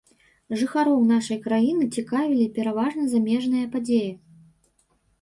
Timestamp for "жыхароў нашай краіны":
0.61-1.85